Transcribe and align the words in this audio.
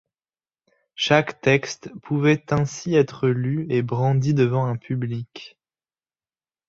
Chaque 0.95 1.41
texte 1.41 1.91
pouvait 2.01 2.51
ainsi 2.51 2.95
être 2.95 3.27
lu 3.27 3.67
et 3.69 3.83
brandi 3.83 4.33
devant 4.33 4.65
un 4.65 4.75
public. 4.75 5.59